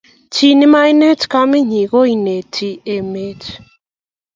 [0.33, 3.41] Chi ne mainet kamenyin ko ineti emet